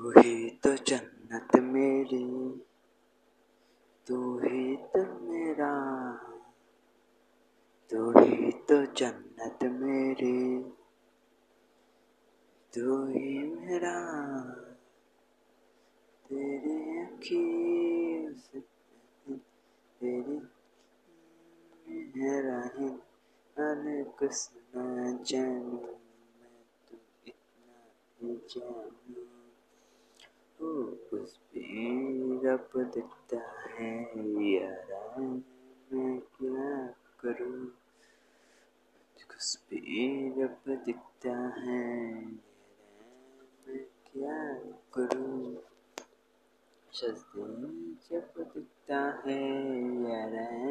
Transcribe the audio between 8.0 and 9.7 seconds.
ही तो जन्नत